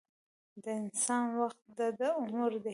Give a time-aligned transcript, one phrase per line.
[0.63, 2.69] د انسان وخت دده عمر دی.